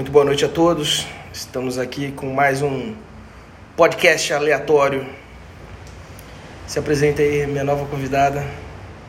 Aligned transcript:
Muito 0.00 0.12
boa 0.12 0.24
noite 0.24 0.46
a 0.46 0.48
todos. 0.48 1.06
Estamos 1.30 1.76
aqui 1.76 2.10
com 2.10 2.32
mais 2.32 2.62
um 2.62 2.94
podcast 3.76 4.32
aleatório. 4.32 5.06
Se 6.66 6.78
apresenta 6.78 7.20
aí, 7.20 7.46
minha 7.46 7.62
nova 7.62 7.84
convidada. 7.84 8.42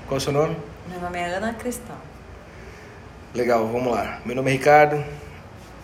Qual 0.06 0.16
é 0.16 0.18
o 0.18 0.20
seu 0.20 0.34
nome? 0.34 0.58
Meu 0.90 1.00
nome 1.00 1.18
é 1.18 1.34
Ana 1.34 1.54
Cristal. 1.54 1.96
Legal, 3.34 3.66
vamos 3.70 3.90
lá. 3.90 4.20
Meu 4.26 4.36
nome 4.36 4.50
é 4.50 4.54
Ricardo. 4.54 5.02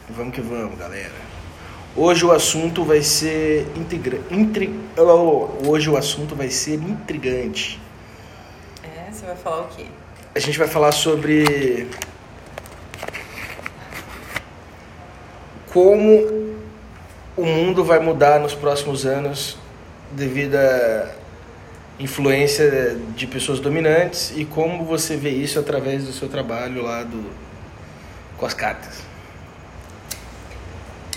Vamos 0.10 0.36
que 0.36 0.42
vamos, 0.42 0.78
galera. 0.78 1.16
Hoje 1.96 2.26
o 2.26 2.34
assunto 2.34 2.84
vai 2.84 3.02
ser 3.02 3.66
integra... 3.78 4.20
Intri... 4.30 4.78
Hoje 5.66 5.90
o 5.90 5.96
assunto 5.96 6.36
vai 6.36 6.50
ser 6.50 6.74
intrigante. 6.74 7.80
É, 8.84 9.10
você 9.10 9.26
vai 9.26 9.38
falar 9.38 9.62
o 9.62 9.68
quê? 9.70 9.86
A 10.36 10.40
gente 10.40 10.60
vai 10.60 10.68
falar 10.68 10.92
sobre 10.92 11.88
como 15.74 16.56
o 17.36 17.46
mundo 17.46 17.84
vai 17.84 18.00
mudar 18.00 18.40
nos 18.40 18.54
próximos 18.56 19.06
anos 19.06 19.58
devido 20.12 20.56
à 20.56 21.12
influência 22.00 22.98
de 23.16 23.28
pessoas 23.28 23.60
dominantes 23.60 24.32
e 24.36 24.46
como 24.46 24.86
você 24.86 25.16
vê 25.16 25.30
isso 25.30 25.60
através 25.60 26.06
do 26.06 26.12
seu 26.12 26.30
trabalho 26.30 26.84
lá 26.84 27.04
do 27.04 27.30
com 28.38 28.46
as 28.46 28.54
cartas. 28.54 29.02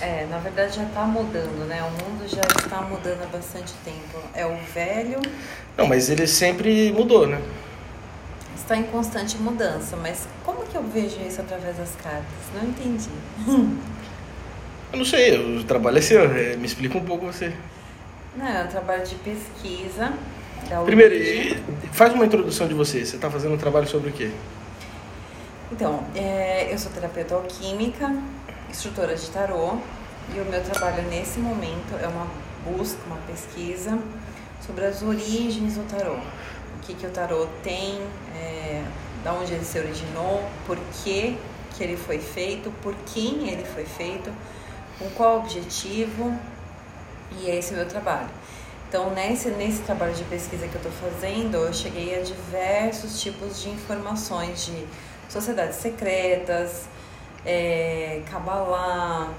É, 0.00 0.26
na 0.30 0.38
verdade 0.38 0.76
já 0.76 0.82
está 0.84 1.02
mudando, 1.02 1.66
né? 1.68 1.82
O 1.82 1.90
mundo 1.90 2.26
já 2.26 2.40
está 2.40 2.80
mudando 2.80 3.22
há 3.22 3.26
bastante 3.26 3.74
tempo. 3.84 4.18
É 4.34 4.46
o 4.46 4.56
velho. 4.72 5.20
Não, 5.76 5.86
mas 5.86 6.08
ele 6.08 6.26
sempre 6.26 6.90
mudou, 6.92 7.26
né? 7.26 7.40
Está 8.56 8.76
em 8.76 8.84
constante 8.84 9.36
mudança, 9.36 9.96
mas 9.96 10.26
como 10.44 10.62
que 10.62 10.74
eu 10.76 10.82
vejo 10.82 11.20
isso 11.26 11.42
através 11.42 11.76
das 11.76 11.94
cartas? 11.96 12.24
Não 12.54 12.70
entendi. 12.70 13.10
Eu 14.92 14.98
não 14.98 15.04
sei, 15.04 15.58
o 15.58 15.64
trabalho 15.64 15.98
é 15.98 16.00
seu, 16.00 16.22
é, 16.22 16.56
me 16.56 16.66
explica 16.66 16.98
um 16.98 17.04
pouco 17.04 17.26
você. 17.26 17.52
Não, 18.36 18.46
é 18.46 18.64
um 18.64 18.68
trabalho 18.68 19.04
de 19.04 19.14
pesquisa. 19.16 20.12
Primeiro, 20.84 21.14
faz 21.92 22.12
uma 22.12 22.24
introdução 22.26 22.66
de 22.66 22.74
você. 22.74 23.04
Você 23.04 23.16
está 23.16 23.30
fazendo 23.30 23.54
um 23.54 23.58
trabalho 23.58 23.86
sobre 23.86 24.10
o 24.10 24.12
quê? 24.12 24.30
Então, 25.72 26.04
é, 26.14 26.72
eu 26.72 26.78
sou 26.78 26.90
terapeuta 26.90 27.34
alquímica, 27.36 28.12
instrutora 28.68 29.14
de 29.14 29.30
tarô, 29.30 29.78
e 30.34 30.40
o 30.40 30.44
meu 30.44 30.62
trabalho 30.62 31.02
nesse 31.08 31.38
momento 31.38 31.96
é 32.00 32.08
uma 32.08 32.26
busca, 32.64 32.98
uma 33.06 33.18
pesquisa 33.28 33.96
sobre 34.64 34.84
as 34.84 35.02
origens 35.02 35.74
do 35.74 35.88
tarô. 35.88 36.14
O 36.14 36.80
que, 36.82 36.94
que 36.94 37.06
o 37.06 37.10
tarô 37.10 37.46
tem, 37.62 38.00
é, 38.36 38.82
da 39.22 39.32
onde 39.32 39.52
ele 39.52 39.64
se 39.64 39.78
originou, 39.78 40.44
por 40.66 40.76
que, 41.02 41.36
que 41.76 41.84
ele 41.84 41.96
foi 41.96 42.18
feito, 42.18 42.72
por 42.82 42.94
quem 43.12 43.48
ele 43.48 43.64
foi 43.64 43.84
feito, 43.84 44.30
com 45.00 45.08
qual 45.10 45.38
objetivo, 45.38 46.38
e 47.40 47.50
esse 47.50 47.72
é 47.72 47.74
o 47.74 47.76
meu 47.78 47.88
trabalho. 47.88 48.28
Então, 48.88 49.10
nesse, 49.10 49.48
nesse 49.50 49.82
trabalho 49.82 50.12
de 50.12 50.24
pesquisa 50.24 50.68
que 50.68 50.74
eu 50.74 50.82
estou 50.82 50.92
fazendo, 50.92 51.56
eu 51.56 51.72
cheguei 51.72 52.20
a 52.20 52.22
diversos 52.22 53.20
tipos 53.20 53.62
de 53.62 53.70
informações 53.70 54.66
de 54.66 54.86
sociedades 55.28 55.76
secretas, 55.76 56.86
é, 57.46 58.22
Kabbalah 58.30 59.32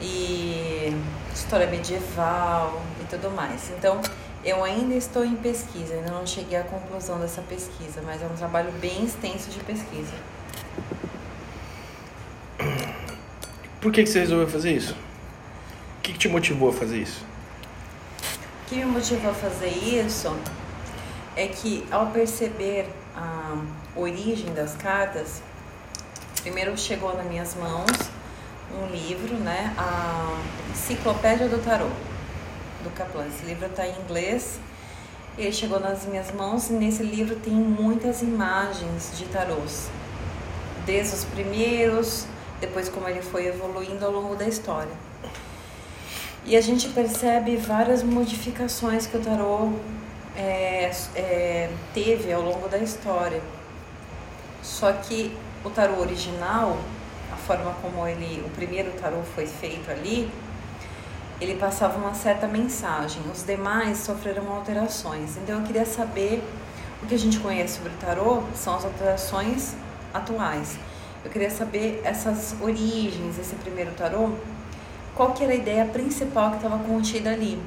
e 0.00 0.94
história 1.32 1.66
medieval 1.66 2.82
e 3.00 3.04
tudo 3.04 3.30
mais. 3.30 3.70
Então, 3.70 4.00
eu 4.44 4.62
ainda 4.64 4.94
estou 4.94 5.24
em 5.24 5.36
pesquisa, 5.36 5.94
ainda 5.94 6.10
não 6.10 6.26
cheguei 6.26 6.58
à 6.58 6.64
conclusão 6.64 7.18
dessa 7.20 7.40
pesquisa, 7.42 8.02
mas 8.04 8.20
é 8.20 8.26
um 8.26 8.34
trabalho 8.34 8.72
bem 8.72 9.04
extenso 9.04 9.48
de 9.48 9.60
pesquisa. 9.60 10.12
Por 13.82 13.90
que, 13.90 14.04
que 14.04 14.08
você 14.08 14.20
resolveu 14.20 14.46
fazer 14.46 14.76
isso? 14.76 14.92
O 15.98 16.02
que, 16.02 16.12
que 16.12 16.18
te 16.20 16.28
motivou 16.28 16.68
a 16.68 16.72
fazer 16.72 16.98
isso? 16.98 17.24
O 18.64 18.68
que 18.68 18.76
me 18.76 18.84
motivou 18.84 19.32
a 19.32 19.34
fazer 19.34 19.70
isso 19.70 20.32
é 21.34 21.48
que 21.48 21.84
ao 21.90 22.06
perceber 22.06 22.88
a 23.16 23.56
origem 23.96 24.54
das 24.54 24.76
cartas, 24.76 25.42
primeiro 26.42 26.78
chegou 26.78 27.12
nas 27.16 27.26
minhas 27.26 27.56
mãos 27.56 27.90
um 28.80 28.86
livro, 28.86 29.34
né, 29.34 29.74
a 29.76 30.38
Enciclopédia 30.70 31.48
do 31.48 31.58
Tarô, 31.58 31.88
do 32.84 32.90
Kaplan. 32.94 33.26
Esse 33.26 33.44
livro 33.44 33.66
está 33.66 33.84
em 33.84 33.98
inglês, 34.00 34.60
ele 35.36 35.50
chegou 35.50 35.80
nas 35.80 36.06
minhas 36.06 36.30
mãos 36.30 36.70
e 36.70 36.74
nesse 36.74 37.02
livro 37.02 37.34
tem 37.34 37.52
muitas 37.52 38.22
imagens 38.22 39.10
de 39.18 39.24
tarôs, 39.24 39.90
desde 40.86 41.16
os 41.16 41.24
primeiros, 41.24 42.28
depois 42.62 42.88
como 42.88 43.08
ele 43.08 43.20
foi 43.20 43.48
evoluindo 43.48 44.06
ao 44.06 44.12
longo 44.12 44.36
da 44.36 44.46
história. 44.46 44.92
E 46.46 46.56
a 46.56 46.60
gente 46.60 46.88
percebe 46.90 47.56
várias 47.56 48.04
modificações 48.04 49.04
que 49.04 49.16
o 49.16 49.20
tarô 49.20 49.72
é, 50.36 50.90
é, 51.16 51.70
teve 51.92 52.32
ao 52.32 52.40
longo 52.40 52.68
da 52.68 52.78
história. 52.78 53.42
Só 54.62 54.92
que 54.92 55.36
o 55.64 55.70
tarô 55.70 56.00
original, 56.00 56.78
a 57.32 57.36
forma 57.36 57.74
como 57.82 58.06
ele, 58.06 58.44
o 58.46 58.50
primeiro 58.50 58.92
tarô 58.92 59.22
foi 59.34 59.46
feito 59.46 59.90
ali, 59.90 60.30
ele 61.40 61.56
passava 61.56 61.98
uma 61.98 62.14
certa 62.14 62.46
mensagem. 62.46 63.22
Os 63.32 63.44
demais 63.44 63.98
sofreram 63.98 64.48
alterações. 64.52 65.36
Então 65.36 65.58
eu 65.58 65.66
queria 65.66 65.84
saber 65.84 66.40
o 67.02 67.06
que 67.06 67.14
a 67.14 67.18
gente 67.18 67.40
conhece 67.40 67.78
sobre 67.78 67.90
o 67.90 67.96
tarô 67.96 68.44
são 68.54 68.76
as 68.76 68.84
alterações 68.84 69.74
atuais. 70.14 70.78
Eu 71.24 71.30
queria 71.30 71.50
saber 71.50 72.00
essas 72.04 72.56
origens 72.60 73.36
desse 73.36 73.54
primeiro 73.56 73.92
tarô, 73.92 74.32
qual 75.14 75.32
que 75.32 75.44
era 75.44 75.52
a 75.52 75.56
ideia 75.56 75.84
principal 75.84 76.50
que 76.50 76.56
estava 76.56 76.78
contida 76.78 77.30
ali. 77.30 77.62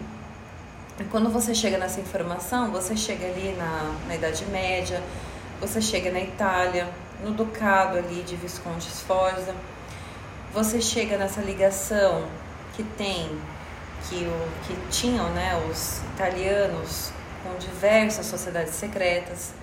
E 0.99 1.03
quando 1.05 1.29
você 1.29 1.53
chega 1.53 1.77
nessa 1.77 1.99
informação, 1.99 2.71
você 2.71 2.95
chega 2.95 3.25
ali 3.25 3.53
na, 3.57 3.95
na 4.07 4.15
Idade 4.15 4.45
Média, 4.45 5.01
você 5.59 5.81
chega 5.81 6.11
na 6.11 6.19
Itália, 6.19 6.89
no 7.23 7.31
Ducado 7.31 7.97
ali 7.97 8.23
de 8.23 8.35
Visconde 8.35 8.85
Sforza, 8.85 9.53
você 10.53 10.81
chega 10.81 11.17
nessa 11.17 11.41
ligação 11.41 12.25
que 12.75 12.83
tem, 12.83 13.29
que, 14.09 14.25
o, 14.25 14.47
que 14.65 14.75
tinham 14.89 15.29
né, 15.31 15.61
os 15.69 15.99
italianos 16.13 17.11
com 17.43 17.57
diversas 17.57 18.25
sociedades 18.25 18.73
secretas, 18.73 19.53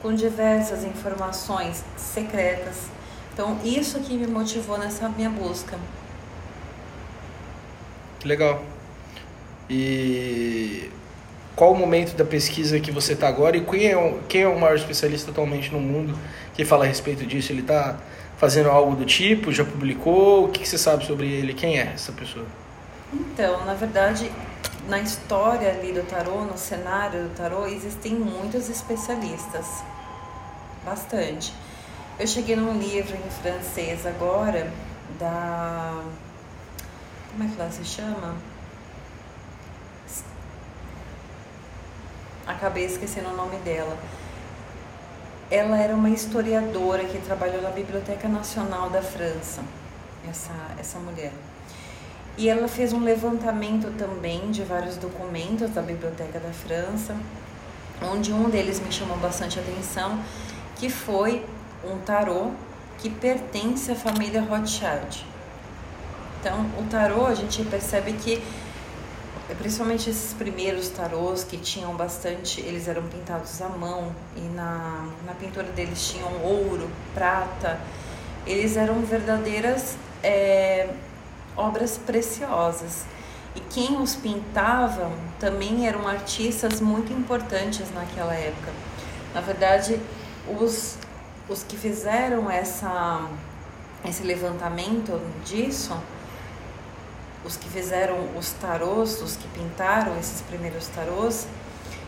com 0.00 0.12
diversas 0.12 0.84
informações 0.84 1.84
secretas. 1.96 2.86
Então, 3.32 3.58
isso 3.64 3.98
que 4.00 4.14
me 4.14 4.26
motivou 4.26 4.78
nessa 4.78 5.08
minha 5.08 5.30
busca. 5.30 5.78
Que 8.20 8.28
legal. 8.28 8.62
E 9.68 10.90
qual 11.56 11.72
o 11.72 11.76
momento 11.76 12.14
da 12.14 12.24
pesquisa 12.24 12.78
que 12.78 12.90
você 12.90 13.14
está 13.14 13.28
agora 13.28 13.56
e 13.56 13.64
quem 13.64 13.86
é, 13.86 13.96
o, 13.96 14.20
quem 14.28 14.42
é 14.42 14.48
o 14.48 14.58
maior 14.58 14.76
especialista 14.76 15.30
atualmente 15.30 15.72
no 15.72 15.80
mundo 15.80 16.18
que 16.54 16.64
fala 16.64 16.84
a 16.84 16.88
respeito 16.88 17.24
disso? 17.26 17.52
Ele 17.52 17.62
está 17.62 17.98
fazendo 18.36 18.70
algo 18.70 18.94
do 18.96 19.04
tipo? 19.04 19.52
Já 19.52 19.64
publicou? 19.64 20.44
O 20.44 20.48
que, 20.48 20.60
que 20.60 20.68
você 20.68 20.76
sabe 20.76 21.06
sobre 21.06 21.26
ele? 21.26 21.54
Quem 21.54 21.78
é 21.78 21.92
essa 21.94 22.12
pessoa? 22.12 22.46
Então, 23.12 23.64
na 23.64 23.74
verdade, 23.74 24.30
na 24.88 24.98
história 24.98 25.70
ali 25.70 25.92
do 25.92 26.02
tarô, 26.02 26.44
no 26.44 26.56
cenário 26.58 27.24
do 27.24 27.34
tarô, 27.34 27.66
existem 27.66 28.14
muitos 28.14 28.68
especialistas. 28.68 29.66
Bastante. 30.84 31.52
Eu 32.18 32.26
cheguei 32.26 32.54
num 32.54 32.78
livro 32.78 33.16
em 33.16 33.30
francês 33.30 34.06
agora, 34.06 34.70
da. 35.18 36.02
Como 37.30 37.44
é 37.44 37.46
que 37.48 37.60
ela 37.60 37.70
se 37.70 37.84
chama? 37.84 38.36
Acabei 42.46 42.84
esquecendo 42.84 43.30
o 43.30 43.36
nome 43.36 43.56
dela. 43.58 43.96
Ela 45.50 45.78
era 45.78 45.94
uma 45.94 46.10
historiadora 46.10 47.04
que 47.04 47.18
trabalhou 47.18 47.62
na 47.62 47.70
Biblioteca 47.70 48.28
Nacional 48.28 48.90
da 48.90 49.02
França, 49.02 49.62
essa, 50.28 50.52
essa 50.78 50.98
mulher. 50.98 51.32
E 52.36 52.48
ela 52.48 52.68
fez 52.68 52.92
um 52.92 53.02
levantamento 53.02 53.90
também 53.96 54.50
de 54.50 54.62
vários 54.62 54.96
documentos 54.96 55.70
da 55.70 55.80
Biblioteca 55.80 56.38
da 56.38 56.52
França, 56.52 57.16
onde 58.02 58.32
um 58.32 58.50
deles 58.50 58.80
me 58.80 58.92
chamou 58.92 59.16
bastante 59.16 59.58
atenção, 59.58 60.22
que 60.76 60.90
foi 60.90 61.44
um 61.84 61.98
tarô 61.98 62.50
que 62.98 63.10
pertence 63.10 63.90
à 63.90 63.94
família 63.94 64.42
Rothschild. 64.42 65.26
Então, 66.40 66.66
o 66.78 66.84
tarô, 66.90 67.26
a 67.26 67.34
gente 67.34 67.62
percebe 67.64 68.12
que, 68.14 68.42
principalmente 69.58 70.10
esses 70.10 70.32
primeiros 70.32 70.88
tarôs 70.88 71.44
que 71.44 71.56
tinham 71.56 71.94
bastante, 71.94 72.60
eles 72.60 72.88
eram 72.88 73.02
pintados 73.02 73.60
à 73.62 73.68
mão 73.68 74.12
e 74.36 74.40
na, 74.40 75.08
na 75.24 75.34
pintura 75.34 75.66
deles 75.68 76.10
tinham 76.10 76.30
ouro, 76.42 76.90
prata, 77.14 77.78
eles 78.46 78.76
eram 78.76 79.00
verdadeiras 79.02 79.96
é, 80.22 80.88
obras 81.56 81.98
preciosas. 81.98 83.04
E 83.54 83.60
quem 83.60 84.00
os 84.00 84.14
pintavam 84.14 85.12
também 85.38 85.86
eram 85.86 86.08
artistas 86.08 86.80
muito 86.80 87.12
importantes 87.12 87.92
naquela 87.94 88.34
época. 88.34 88.72
Na 89.34 89.40
verdade, 89.40 90.00
os, 90.58 90.96
os 91.48 91.62
que 91.62 91.76
fizeram 91.76 92.50
essa 92.50 93.28
esse 94.04 94.22
levantamento 94.24 95.20
disso, 95.44 95.96
os 97.44 97.56
que 97.56 97.68
fizeram 97.68 98.36
os 98.36 98.50
tarôs, 98.52 99.20
os 99.20 99.36
que 99.36 99.46
pintaram 99.48 100.18
esses 100.18 100.40
primeiros 100.42 100.88
tarôs, 100.88 101.46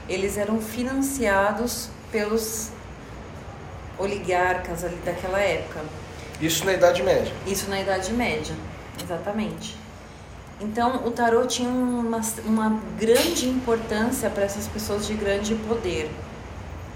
eles 0.08 0.36
eram 0.36 0.60
financiados 0.60 1.88
pelos 2.10 2.70
oligarcas 3.98 4.84
ali 4.84 4.96
daquela 5.04 5.38
época. 5.38 5.81
Isso 6.40 6.64
na 6.64 6.72
Idade 6.72 7.02
Média. 7.02 7.32
Isso 7.46 7.70
na 7.70 7.81
Idade 7.81 8.12
Média, 8.12 8.54
exatamente. 9.02 9.76
Então, 10.60 11.06
o 11.06 11.10
tarô 11.10 11.46
tinha 11.46 11.69
uma, 11.69 12.20
uma 12.44 12.81
grande 12.98 13.48
importância 13.48 14.31
para 14.31 14.44
essas 14.44 14.69
pessoas 14.69 15.06
de 15.06 15.14
grande 15.14 15.54
poder. 15.54 16.10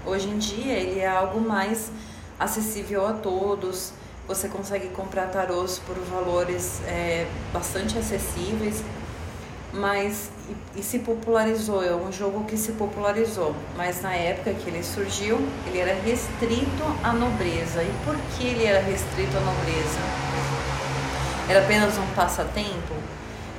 Hoje 0.05 0.29
em 0.29 0.37
dia, 0.37 0.73
ele 0.73 0.99
é 0.99 1.07
algo 1.07 1.41
mais 1.41 1.91
acessível 2.39 3.05
a 3.05 3.13
todos. 3.13 3.91
Você 4.27 4.47
consegue 4.47 4.89
comprar 4.89 5.27
tarôs 5.27 5.79
por 5.79 5.95
valores 5.95 6.81
é, 6.85 7.27
bastante 7.51 7.97
acessíveis, 7.97 8.83
mas 9.73 10.29
e, 10.47 10.79
e, 10.79 10.83
se 10.83 10.99
popularizou. 10.99 11.83
É 11.83 11.93
um 11.95 12.11
jogo 12.11 12.45
que 12.45 12.55
se 12.55 12.73
popularizou, 12.73 13.55
mas 13.75 14.01
na 14.01 14.13
época 14.13 14.53
que 14.53 14.69
ele 14.69 14.83
surgiu, 14.83 15.39
ele 15.67 15.79
era 15.79 15.93
restrito 16.01 16.83
à 17.03 17.11
nobreza. 17.11 17.81
E 17.83 17.91
por 18.05 18.15
que 18.37 18.47
ele 18.47 18.65
era 18.65 18.83
restrito 18.83 19.35
à 19.35 19.39
nobreza? 19.41 19.99
Era 21.49 21.61
apenas 21.61 21.97
um 21.97 22.05
passatempo? 22.15 22.93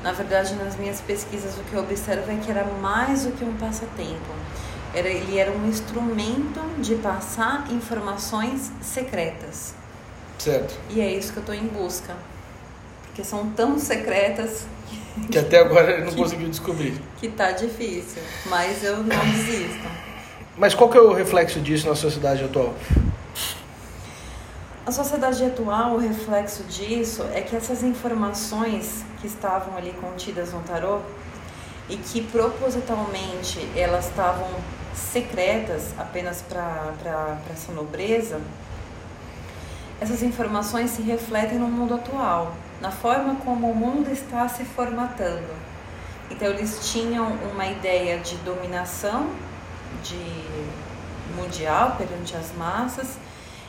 Na 0.03 0.13
verdade, 0.13 0.55
nas 0.55 0.77
minhas 0.77 1.01
pesquisas, 1.01 1.59
o 1.59 1.65
que 1.65 1.75
eu 1.75 1.81
observo 1.81 2.31
é 2.31 2.37
que 2.37 2.51
era 2.51 2.65
mais 2.65 3.25
do 3.25 3.33
que 3.33 3.45
um 3.45 3.57
passatempo. 3.57 4.40
Era, 4.95 5.09
ele 5.09 5.39
era 5.39 5.53
um 5.53 5.69
instrumento 5.69 6.61
de 6.79 6.97
passar 6.97 7.71
informações 7.71 8.73
secretas. 8.83 9.75
Certo. 10.39 10.75
E 10.91 11.01
é 11.01 11.13
isso 11.13 11.33
que 11.33 11.39
eu 11.39 11.43
estou 11.43 11.55
em 11.55 11.67
busca. 11.67 12.17
Porque 13.07 13.23
são 13.23 13.51
tão 13.51 13.79
secretas 13.79 14.67
que 15.31 15.39
até 15.39 15.59
agora 15.59 15.93
ele 15.93 16.05
não 16.05 16.11
que, 16.11 16.17
conseguiu 16.17 16.49
descobrir. 16.49 17.01
Que 17.19 17.29
tá 17.29 17.53
difícil, 17.53 18.23
mas 18.47 18.83
eu 18.83 18.99
não 18.99 19.19
desisto. 19.31 19.89
Mas 20.57 20.75
qual 20.75 20.91
que 20.91 20.99
é 20.99 21.01
o 21.01 21.13
reflexo 21.13 21.61
disso 21.61 21.89
na 21.89 21.95
sociedade 21.95 22.45
atual? 22.45 22.75
A 24.85 24.93
sociedade 24.93 25.45
atual, 25.45 25.95
o 25.95 25.99
reflexo 25.99 26.65
disso 26.65 27.25
é 27.33 27.43
que 27.43 27.55
essas 27.55 27.83
informações 27.83 29.05
que 29.21 29.27
estavam 29.27 29.77
ali 29.77 29.93
contidas 29.93 30.53
no 30.53 30.61
tarô 30.63 31.01
e 31.89 31.97
que 31.97 32.23
propositalmente 32.23 33.61
elas 33.77 34.09
estavam 34.09 34.49
secretas 35.01 35.95
apenas 35.99 36.43
para 36.43 37.39
essa 37.53 37.73
nobreza, 37.73 38.41
essas 40.01 40.23
informações 40.23 40.91
se 40.91 41.03
refletem 41.03 41.59
no 41.59 41.69
mundo 41.69 41.95
atual, 41.95 42.55
na 42.81 42.91
forma 42.91 43.37
como 43.37 43.71
o 43.71 43.75
mundo 43.75 44.11
está 44.11 44.49
se 44.49 44.65
formatando. 44.65 45.53
Então 46.31 46.49
eles 46.49 46.91
tinham 46.91 47.33
uma 47.53 47.67
ideia 47.67 48.19
de 48.19 48.37
dominação 48.37 49.29
de 50.03 50.17
mundial 51.37 51.97
perante 51.99 52.37
as 52.37 52.55
massas 52.57 53.19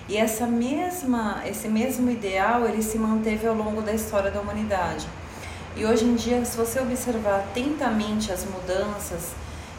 e 0.07 0.17
essa 0.17 0.45
mesma, 0.45 1.41
esse 1.45 1.67
mesmo 1.67 2.09
ideal 2.09 2.65
ele 2.65 2.81
se 2.81 2.97
manteve 2.97 3.47
ao 3.47 3.55
longo 3.55 3.81
da 3.81 3.93
história 3.93 4.31
da 4.31 4.39
humanidade. 4.39 5.07
E 5.75 5.85
hoje 5.85 6.05
em 6.05 6.15
dia, 6.15 6.43
se 6.43 6.57
você 6.57 6.79
observar 6.79 7.39
atentamente 7.39 8.31
as 8.31 8.45
mudanças 8.45 9.31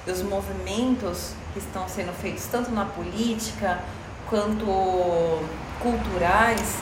e 0.07 0.11
os 0.11 0.23
movimentos 0.23 1.35
que 1.53 1.59
estão 1.59 1.89
sendo 1.89 2.13
feitos 2.13 2.47
tanto 2.47 2.71
na 2.71 2.85
política 2.85 3.81
quanto 4.29 4.67
culturais, 5.81 6.79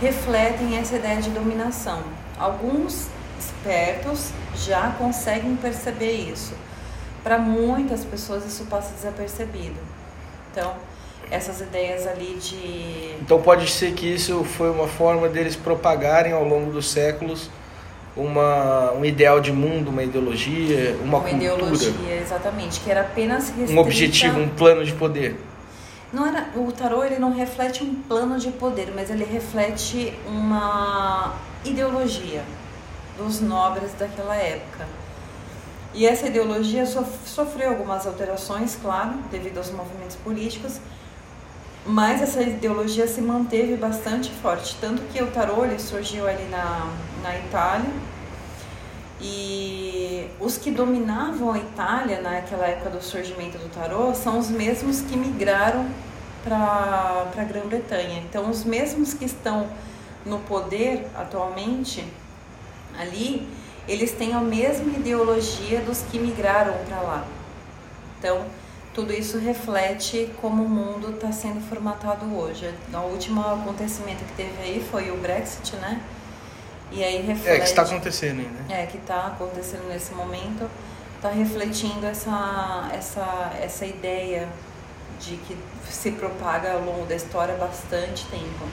refletem 0.00 0.76
essa 0.76 0.96
ideia 0.96 1.20
de 1.20 1.30
dominação. 1.30 2.02
Alguns 2.38 3.08
espertos 3.38 4.30
já 4.54 4.90
conseguem 4.98 5.56
perceber 5.56 6.12
isso. 6.12 6.54
Para 7.22 7.38
muitas 7.38 8.04
pessoas 8.04 8.44
isso 8.44 8.64
passa 8.66 8.92
desapercebido. 8.94 9.80
Então, 10.50 10.74
essas 11.30 11.60
ideias 11.60 12.06
ali 12.06 12.34
de. 12.34 13.16
Então 13.20 13.40
pode 13.40 13.68
ser 13.70 13.94
que 13.94 14.06
isso 14.06 14.44
foi 14.44 14.70
uma 14.70 14.86
forma 14.86 15.28
deles 15.28 15.56
propagarem 15.56 16.32
ao 16.32 16.44
longo 16.44 16.70
dos 16.70 16.90
séculos 16.90 17.48
uma, 18.16 18.92
um 18.92 19.04
ideal 19.04 19.40
de 19.40 19.52
mundo, 19.52 19.88
uma 19.88 20.02
ideologia, 20.02 20.96
uma, 21.02 21.18
uma 21.18 21.20
cultura. 21.20 21.36
ideologia, 21.36 22.20
exatamente, 22.20 22.80
que 22.80 22.90
era 22.90 23.00
apenas 23.02 23.48
restrita... 23.48 23.72
um 23.72 23.78
objetivo, 23.78 24.40
um 24.40 24.48
plano 24.48 24.84
de 24.84 24.92
poder. 24.92 25.36
Não 26.12 26.26
era, 26.26 26.48
o 26.54 26.70
tarô 26.70 27.02
ele 27.02 27.18
não 27.18 27.32
reflete 27.32 27.82
um 27.82 27.94
plano 27.94 28.38
de 28.38 28.50
poder, 28.50 28.92
mas 28.94 29.10
ele 29.10 29.24
reflete 29.24 30.12
uma 30.26 31.34
ideologia 31.64 32.42
dos 33.16 33.40
nobres 33.40 33.92
daquela 33.98 34.36
época. 34.36 34.86
E 35.94 36.06
essa 36.06 36.26
ideologia 36.26 36.84
sofreu 36.86 37.70
algumas 37.70 38.06
alterações, 38.06 38.78
claro, 38.80 39.14
devido 39.30 39.58
aos 39.58 39.70
movimentos 39.70 40.16
políticos, 40.16 40.80
mas 41.84 42.22
essa 42.22 42.42
ideologia 42.42 43.06
se 43.06 43.20
manteve 43.20 43.76
bastante 43.76 44.30
forte, 44.30 44.76
tanto 44.80 45.02
que 45.12 45.22
o 45.22 45.26
tarô 45.28 45.66
surgiu 45.78 46.28
ali 46.28 46.44
na, 46.44 46.92
na 47.22 47.38
Itália 47.38 47.90
e 49.20 50.28
os 50.40 50.58
que 50.58 50.70
dominavam 50.70 51.52
a 51.52 51.58
Itália 51.58 52.20
naquela 52.20 52.66
época 52.66 52.90
do 52.90 53.02
surgimento 53.02 53.56
do 53.58 53.68
tarô 53.68 54.14
são 54.14 54.38
os 54.38 54.48
mesmos 54.48 55.00
que 55.00 55.16
migraram 55.16 55.86
para 56.42 57.30
a 57.36 57.44
Grã-Bretanha. 57.44 58.18
Então, 58.18 58.50
os 58.50 58.64
mesmos 58.64 59.14
que 59.14 59.24
estão 59.24 59.68
no 60.26 60.40
poder 60.40 61.06
atualmente 61.14 62.04
ali, 62.98 63.48
eles 63.86 64.12
têm 64.12 64.34
a 64.34 64.40
mesma 64.40 64.92
ideologia 64.92 65.80
dos 65.80 66.02
que 66.02 66.18
migraram 66.18 66.74
para 66.88 67.00
lá. 67.00 67.24
Então, 68.18 68.44
tudo 68.94 69.12
isso 69.12 69.38
reflete 69.38 70.30
como 70.40 70.64
o 70.64 70.68
mundo 70.68 71.12
está 71.14 71.32
sendo 71.32 71.60
formatado 71.60 72.26
hoje. 72.36 72.72
O 72.92 72.98
último 73.12 73.40
acontecimento 73.40 74.24
que 74.24 74.32
teve 74.34 74.62
aí 74.62 74.86
foi 74.90 75.10
o 75.10 75.16
Brexit, 75.16 75.76
né? 75.76 76.00
E 76.90 77.02
aí 77.02 77.22
reflete. 77.22 77.56
É, 77.56 77.58
que 77.58 77.64
está 77.64 77.82
acontecendo 77.82 78.40
ainda. 78.40 78.62
Né? 78.68 78.82
É, 78.82 78.86
que 78.86 78.98
está 78.98 79.26
acontecendo 79.28 79.88
nesse 79.88 80.12
momento. 80.12 80.68
Está 81.16 81.30
refletindo 81.30 82.04
essa, 82.06 82.90
essa, 82.92 83.52
essa 83.62 83.86
ideia 83.86 84.48
de 85.18 85.36
que 85.36 85.56
se 85.88 86.10
propaga 86.10 86.72
ao 86.72 86.82
longo 86.82 87.06
da 87.06 87.14
história 87.14 87.54
há 87.54 87.58
bastante 87.58 88.26
tempo. 88.26 88.66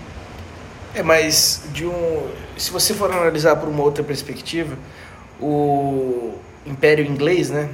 É, 0.94 1.04
mas 1.04 1.64
de 1.72 1.86
um, 1.86 2.30
se 2.58 2.72
você 2.72 2.94
for 2.94 3.12
analisar 3.12 3.56
por 3.56 3.70
uma 3.70 3.84
outra 3.84 4.04
perspectiva, 4.04 4.76
o 5.40 6.34
Império 6.66 7.06
Inglês, 7.06 7.50
né? 7.50 7.70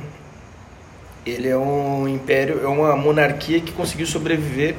Ele 1.26 1.50
é 1.50 1.58
um 1.58 2.08
império, 2.08 2.62
é 2.64 2.68
uma 2.68 2.96
monarquia 2.96 3.60
que 3.60 3.72
conseguiu 3.72 4.06
sobreviver 4.06 4.76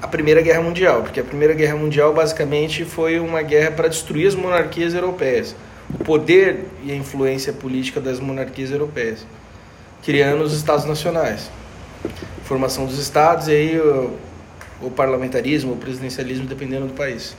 à 0.00 0.08
Primeira 0.08 0.40
Guerra 0.40 0.62
Mundial, 0.62 1.02
porque 1.02 1.20
a 1.20 1.24
Primeira 1.24 1.52
Guerra 1.52 1.76
Mundial 1.76 2.14
basicamente 2.14 2.82
foi 2.82 3.20
uma 3.20 3.42
guerra 3.42 3.72
para 3.72 3.88
destruir 3.88 4.26
as 4.26 4.34
monarquias 4.34 4.94
europeias, 4.94 5.54
o 5.92 6.02
poder 6.02 6.64
e 6.82 6.90
a 6.90 6.94
influência 6.94 7.52
política 7.52 8.00
das 8.00 8.20
monarquias 8.20 8.70
europeias, 8.70 9.26
criando 10.02 10.44
os 10.44 10.54
estados 10.54 10.86
nacionais, 10.86 11.50
formação 12.44 12.86
dos 12.86 12.98
estados 12.98 13.48
e 13.48 13.50
aí 13.50 13.78
o, 13.78 14.16
o 14.80 14.90
parlamentarismo, 14.90 15.74
o 15.74 15.76
presidencialismo, 15.76 16.46
dependendo 16.46 16.86
do 16.86 16.94
país. 16.94 17.36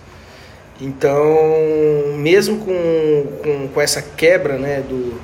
Então, 0.79 2.15
mesmo 2.17 2.59
com, 2.59 3.27
com, 3.41 3.67
com 3.69 3.81
essa 3.81 4.01
quebra 4.01 4.59
né, 4.59 4.81
do, 4.81 5.19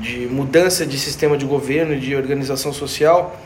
de 0.00 0.26
mudança 0.26 0.86
de 0.86 0.98
sistema 0.98 1.36
de 1.36 1.44
governo, 1.44 1.98
de 1.98 2.14
organização 2.14 2.72
social, 2.72 3.36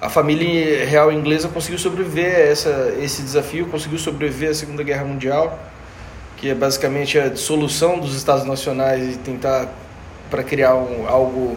a 0.00 0.08
família 0.08 0.86
real 0.86 1.12
inglesa 1.12 1.48
conseguiu 1.48 1.78
sobreviver 1.78 2.34
a 2.34 2.38
essa, 2.38 2.94
esse 3.00 3.20
desafio, 3.22 3.66
conseguiu 3.66 3.98
sobreviver 3.98 4.50
à 4.50 4.54
Segunda 4.54 4.82
Guerra 4.82 5.04
Mundial, 5.04 5.58
que 6.36 6.48
é 6.48 6.54
basicamente 6.54 7.18
a 7.18 7.28
dissolução 7.28 7.98
dos 7.98 8.14
Estados 8.14 8.44
Nacionais 8.44 9.14
e 9.14 9.18
tentar 9.18 9.68
para 10.30 10.42
criar 10.44 10.76
um, 10.76 11.08
algo 11.08 11.56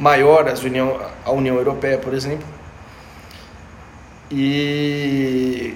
maior, 0.00 0.48
a 0.48 0.66
União, 0.66 1.00
a 1.24 1.30
União 1.30 1.56
Europeia, 1.56 1.96
por 1.96 2.12
exemplo. 2.12 2.46
E 4.32 5.74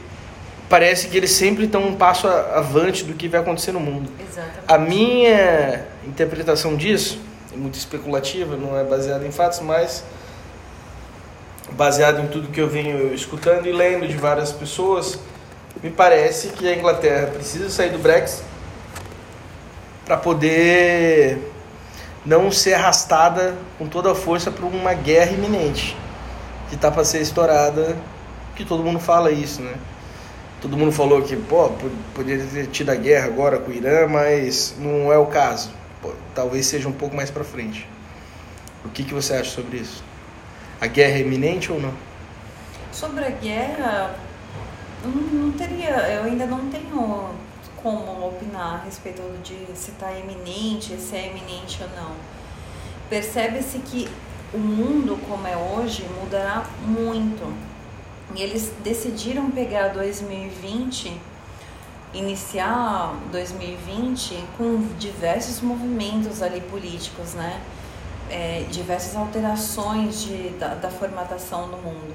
parece 0.68 1.06
que 1.06 1.16
eles 1.16 1.30
sempre 1.30 1.66
estão 1.66 1.87
um 1.87 1.94
passo 1.94 2.26
avante 2.26 3.04
do 3.04 3.14
que 3.14 3.28
vai 3.28 3.40
acontecer 3.40 3.70
no 3.70 3.78
mundo. 3.78 4.11
Exatamente. 4.20 4.59
A 4.66 4.78
minha 4.78 5.85
interpretação 6.04 6.75
disso 6.75 7.30
é 7.52 7.57
muito 7.57 7.75
especulativa, 7.75 8.57
não 8.57 8.78
é 8.78 8.85
baseada 8.85 9.26
em 9.26 9.33
fatos, 9.33 9.61
mas 9.61 10.04
baseado 11.73 12.21
em 12.21 12.26
tudo 12.28 12.49
que 12.49 12.61
eu 12.61 12.69
venho 12.69 13.14
escutando 13.14 13.66
e 13.66 13.73
lendo 13.73 14.07
de 14.07 14.16
várias 14.16 14.52
pessoas, 14.52 15.19
me 15.83 15.90
parece 15.90 16.49
que 16.49 16.69
a 16.69 16.76
Inglaterra 16.76 17.28
precisa 17.28 17.71
sair 17.71 17.90
do 17.90 17.99
Brexit 17.99 18.42
para 20.04 20.16
poder 20.16 21.38
não 22.26 22.50
ser 22.50 22.75
arrastada 22.75 23.54
com 23.78 23.87
toda 23.87 24.12
a 24.12 24.14
força 24.14 24.50
por 24.50 24.64
uma 24.64 24.92
guerra 24.95 25.33
iminente 25.33 25.97
que 26.69 26.75
está 26.75 26.90
para 26.90 27.04
ser 27.04 27.21
estourada, 27.21 27.97
que 28.54 28.64
todo 28.64 28.83
mundo 28.83 29.00
fala 29.00 29.30
isso, 29.30 29.62
né? 29.62 29.75
todo 30.61 30.76
mundo 30.76 30.92
falou 30.92 31.23
que 31.23 31.37
pô, 31.37 31.71
poderia 32.14 32.45
ter 32.45 32.66
tido 32.66 32.90
a 32.90 32.95
guerra 32.95 33.26
agora 33.26 33.59
com 33.59 33.71
o 33.71 33.75
Irã, 33.75 34.07
mas 34.07 34.75
não 34.78 35.12
é 35.12 35.19
o 35.19 35.26
caso. 35.26 35.71
Talvez 36.35 36.66
seja 36.66 36.88
um 36.88 36.92
pouco 36.92 37.14
mais 37.14 37.30
para 37.30 37.45
frente. 37.45 37.87
O 38.85 38.88
que, 38.88 39.04
que 39.04 39.12
você 39.12 39.35
acha 39.35 39.50
sobre 39.50 39.78
isso? 39.78 40.02
A 40.80 40.87
guerra 40.87 41.19
é 41.19 41.21
iminente 41.21 41.71
ou 41.71 41.80
não? 41.80 41.92
Sobre 42.92 43.25
a 43.25 43.30
guerra, 43.30 44.14
não, 45.04 45.11
não 45.11 45.52
teria, 45.52 45.90
eu 45.90 46.25
ainda 46.25 46.47
não 46.47 46.71
tenho 46.71 47.30
como 47.83 48.26
opinar 48.26 48.80
a 48.80 48.85
respeito 48.85 49.23
de 49.42 49.54
se 49.76 49.90
está 49.90 50.12
iminente, 50.12 50.97
se 50.97 51.16
é 51.16 51.28
iminente 51.28 51.83
ou 51.83 51.88
não. 51.90 52.12
Percebe-se 53.09 53.78
que 53.78 54.09
o 54.52 54.59
mundo 54.59 55.19
como 55.28 55.47
é 55.47 55.57
hoje 55.57 56.04
mudará 56.21 56.64
muito. 56.83 57.52
E 58.35 58.42
eles 58.42 58.73
decidiram 58.83 59.50
pegar 59.50 59.88
2020, 59.88 61.21
iniciar 62.12 63.14
2020 63.31 64.45
com 64.57 64.88
diversos 64.99 65.61
movimentos 65.61 66.43
ali 66.43 66.61
políticos, 66.61 67.35
né? 67.35 67.61
É, 68.29 68.64
diversas 68.71 69.17
alterações 69.17 70.23
de, 70.23 70.50
da, 70.50 70.75
da 70.75 70.90
formatação 70.90 71.69
do 71.69 71.76
mundo. 71.79 72.14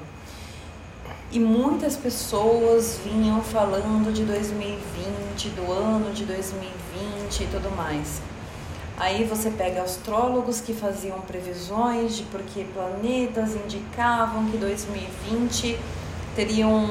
E 1.30 1.38
muitas 1.38 1.96
pessoas 1.96 2.98
vinham 3.04 3.42
falando 3.42 4.12
de 4.12 4.24
2020, 4.24 5.48
do 5.50 5.72
ano 5.72 6.12
de 6.12 6.24
2020 6.24 7.42
e 7.42 7.46
tudo 7.48 7.74
mais. 7.76 8.22
Aí 8.98 9.24
você 9.24 9.50
pega 9.50 9.82
astrólogos 9.82 10.60
que 10.60 10.72
faziam 10.72 11.20
previsões 11.20 12.16
de 12.16 12.22
porque 12.24 12.64
planetas 12.72 13.54
indicavam 13.54 14.46
que 14.46 14.56
2020 14.56 15.78
teriam 16.34 16.86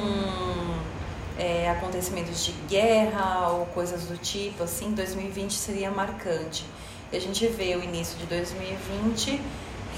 é, 1.38 1.70
acontecimentos 1.70 2.46
de 2.46 2.52
guerra 2.68 3.50
ou 3.50 3.66
coisas 3.68 4.06
do 4.06 4.18
tipo, 4.18 4.64
assim, 4.64 4.92
2020 4.92 5.54
seria 5.54 5.92
marcante. 5.92 6.66
E 7.12 7.18
a 7.18 7.20
gente 7.20 7.46
vê 7.48 7.76
o 7.76 7.84
início 7.84 8.18
de 8.18 8.26
2020 8.26 9.42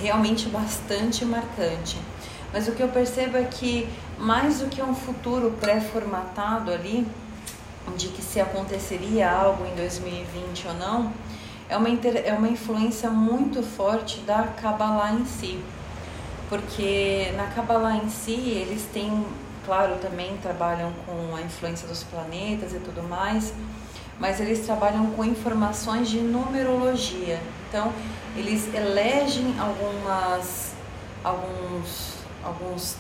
realmente 0.02 0.48
bastante 0.50 1.26
marcante. 1.26 1.98
Mas 2.54 2.68
o 2.68 2.72
que 2.72 2.82
eu 2.82 2.88
percebo 2.88 3.38
é 3.38 3.44
que 3.44 3.88
mais 4.18 4.60
do 4.60 4.68
que 4.68 4.82
um 4.82 4.96
futuro 4.96 5.52
pré-formatado 5.60 6.72
ali, 6.72 7.06
de 7.96 8.08
que 8.10 8.22
se 8.22 8.40
aconteceria 8.40 9.30
algo 9.30 9.66
em 9.66 9.76
2020 9.76 10.68
ou 10.68 10.74
não, 10.74 11.14
é 11.70 11.76
uma, 11.76 11.90
é 11.90 12.34
uma 12.34 12.48
influência 12.48 13.10
muito 13.10 13.62
forte 13.62 14.20
da 14.22 14.44
Kabbalah 14.44 15.14
em 15.14 15.26
si. 15.26 15.60
Porque 16.50 17.34
na 17.36 17.48
Kabbalah 17.48 17.98
em 17.98 18.10
si, 18.10 18.32
eles 18.32 18.84
têm, 18.94 19.26
claro, 19.68 19.98
também 19.98 20.38
trabalham 20.38 20.94
com 21.06 21.36
a 21.36 21.42
influência 21.42 21.86
dos 21.90 22.02
planetas 22.02 22.74
e 22.74 22.80
tudo 22.80 23.04
mais, 23.04 23.54
mas 24.18 24.40
eles 24.40 24.66
trabalham 24.66 25.12
com 25.12 25.26
informações 25.26 26.10
de 26.10 26.22
numerologia. 26.22 27.40
Então, 27.68 27.92
eles 28.36 28.74
elegem 28.74 29.54
algumas, 29.60 30.74
alguns, 31.22 32.14
alguns 32.44 32.96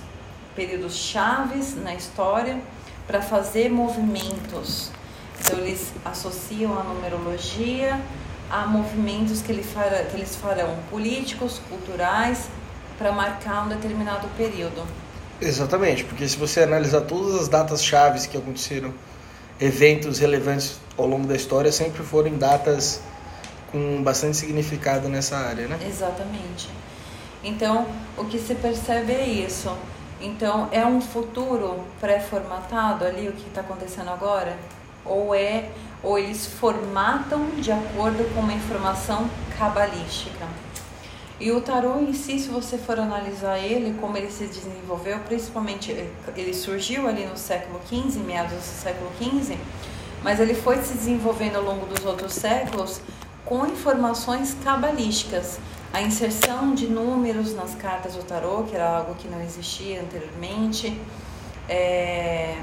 períodos 0.55 0.93
chaves 0.93 1.73
na 1.81 1.95
história 1.95 2.59
para 3.07 3.21
fazer 3.21 3.69
movimentos. 3.69 4.91
Então, 5.39 5.57
eles 5.59 5.93
associam 6.03 6.77
a 6.77 6.83
numerologia 6.83 7.97
a 8.49 8.65
movimentos 8.65 9.41
que, 9.41 9.51
ele 9.51 9.63
fará, 9.63 10.03
que 10.03 10.15
eles 10.15 10.35
farão 10.35 10.77
políticos, 10.89 11.61
culturais, 11.69 12.49
para 12.97 13.11
marcar 13.11 13.65
um 13.65 13.69
determinado 13.69 14.27
período. 14.37 14.85
Exatamente, 15.41 16.03
porque 16.03 16.27
se 16.27 16.37
você 16.37 16.61
analisar 16.61 17.01
todas 17.01 17.39
as 17.39 17.47
datas 17.47 17.83
chaves 17.83 18.25
que 18.25 18.37
aconteceram, 18.37 18.93
eventos 19.59 20.19
relevantes 20.19 20.79
ao 20.97 21.05
longo 21.05 21.27
da 21.27 21.35
história, 21.35 21.71
sempre 21.71 22.03
foram 22.03 22.37
datas 22.37 23.01
com 23.71 24.01
bastante 24.01 24.37
significado 24.37 25.07
nessa 25.09 25.37
área, 25.37 25.67
né? 25.67 25.77
Exatamente. 25.87 26.69
Então, 27.43 27.85
o 28.17 28.25
que 28.25 28.39
se 28.39 28.55
percebe 28.55 29.13
é 29.13 29.27
isso. 29.27 29.71
Então, 30.19 30.67
é 30.71 30.85
um 30.85 30.99
futuro 30.99 31.83
pré-formatado 31.99 33.05
ali, 33.05 33.27
o 33.27 33.33
que 33.33 33.47
está 33.47 33.61
acontecendo 33.61 34.09
agora? 34.09 34.57
Ou 35.05 35.35
é 35.35 35.69
ou 36.03 36.17
eles 36.17 36.45
formatam 36.45 37.49
de 37.57 37.71
acordo 37.71 38.23
com 38.33 38.41
uma 38.41 38.53
informação 38.53 39.29
cabalística. 39.57 40.45
E 41.39 41.51
o 41.51 41.61
tarô 41.61 41.99
em 41.99 42.13
si, 42.13 42.39
se 42.39 42.49
você 42.49 42.79
for 42.79 42.99
analisar 42.99 43.59
ele, 43.59 43.95
como 43.99 44.17
ele 44.17 44.31
se 44.31 44.45
desenvolveu, 44.45 45.19
principalmente 45.19 45.91
eh, 45.91 46.09
ele 46.35 46.51
surgiu 46.51 47.07
ali 47.07 47.25
no 47.25 47.37
século 47.37 47.79
XV, 47.87 48.19
meados 48.21 48.53
do 48.53 48.61
século 48.61 49.11
XV, 49.21 49.55
mas 50.23 50.39
ele 50.39 50.55
foi 50.55 50.81
se 50.81 50.95
desenvolvendo 50.95 51.57
ao 51.57 51.63
longo 51.63 51.85
dos 51.85 52.03
outros 52.05 52.33
séculos 52.33 53.01
com 53.45 53.67
informações 53.67 54.57
cabalísticas. 54.63 55.59
A 55.93 56.01
inserção 56.01 56.73
de 56.73 56.87
números 56.87 57.53
nas 57.53 57.75
cartas 57.75 58.15
do 58.15 58.23
tarô, 58.23 58.63
que 58.63 58.75
era 58.75 58.97
algo 58.97 59.13
que 59.13 59.27
não 59.27 59.39
existia 59.41 60.01
anteriormente, 60.01 60.99
é, 61.69 62.57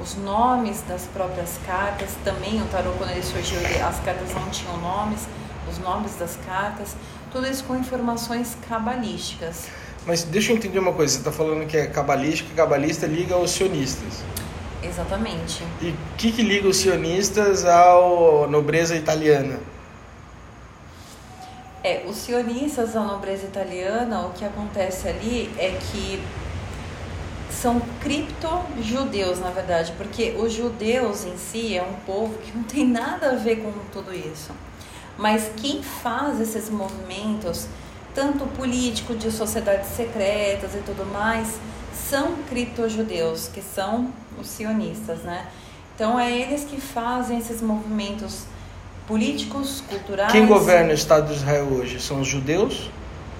os 0.00 0.16
nomes 0.16 0.82
das 0.88 1.06
próprias 1.06 1.58
cartas, 1.66 2.10
também 2.24 2.60
o 2.60 2.64
tarô 2.66 2.90
quando 2.98 3.10
ele 3.10 3.22
surgiu, 3.22 3.58
as 3.86 4.00
cartas 4.00 4.34
não 4.34 4.48
tinham 4.50 4.76
nomes, 4.78 5.28
os 5.70 5.78
nomes 5.78 6.14
das 6.16 6.36
cartas, 6.44 6.96
tudo 7.34 7.48
isso 7.48 7.64
com 7.64 7.74
informações 7.74 8.56
cabalísticas. 8.68 9.66
Mas 10.06 10.22
deixa 10.22 10.52
eu 10.52 10.56
entender 10.56 10.78
uma 10.78 10.92
coisa, 10.92 11.14
você 11.14 11.18
está 11.18 11.32
falando 11.32 11.66
que 11.66 11.76
é 11.76 11.86
cabalística, 11.88 12.48
cabalista 12.54 13.06
liga 13.06 13.34
aos 13.34 13.50
sionistas. 13.50 14.22
Exatamente. 14.80 15.64
E 15.82 15.88
o 15.88 15.96
que, 16.16 16.30
que 16.30 16.42
liga 16.42 16.68
os 16.68 16.76
sionistas 16.76 17.64
à 17.64 18.46
nobreza 18.48 18.94
italiana? 18.94 19.58
É, 21.82 22.04
os 22.06 22.16
sionistas, 22.16 22.94
a 22.94 23.02
nobreza 23.02 23.46
italiana, 23.46 24.26
o 24.26 24.30
que 24.30 24.44
acontece 24.44 25.08
ali 25.08 25.50
é 25.58 25.70
que 25.70 26.22
são 27.50 27.80
cripto-judeus, 28.00 29.40
na 29.40 29.50
verdade, 29.50 29.92
porque 29.96 30.36
os 30.38 30.52
judeus 30.52 31.24
em 31.24 31.36
si 31.36 31.76
é 31.76 31.82
um 31.82 31.94
povo 32.06 32.38
que 32.38 32.56
não 32.56 32.62
tem 32.62 32.86
nada 32.86 33.32
a 33.32 33.34
ver 33.34 33.56
com 33.56 33.72
tudo 33.92 34.14
isso. 34.14 34.52
Mas 35.18 35.50
quem 35.56 35.82
faz 35.82 36.40
esses 36.40 36.68
movimentos, 36.68 37.66
tanto 38.14 38.46
político, 38.46 39.14
de 39.14 39.30
sociedades 39.30 39.88
secretas 39.90 40.74
e 40.74 40.78
tudo 40.78 41.06
mais, 41.12 41.58
são 41.92 42.34
cripto-judeus, 42.48 43.48
que 43.48 43.62
são 43.62 44.12
os 44.38 44.48
sionistas, 44.48 45.20
né? 45.20 45.46
Então 45.94 46.18
é 46.18 46.32
eles 46.32 46.64
que 46.64 46.80
fazem 46.80 47.38
esses 47.38 47.62
movimentos 47.62 48.44
políticos, 49.06 49.82
culturais. 49.88 50.32
Quem 50.32 50.46
governa 50.46 50.90
o 50.90 50.94
Estado 50.94 51.28
de 51.28 51.34
Israel 51.34 51.66
hoje? 51.66 52.00
São 52.00 52.20
os 52.20 52.26
judeus 52.26 52.90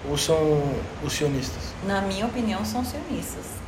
ou 0.09 0.17
são 0.17 0.63
os 1.03 1.13
sionistas? 1.13 1.63
Na 1.85 2.01
minha 2.03 2.27
opinião, 2.27 2.65
são 2.65 2.85
sionistas 2.85 3.65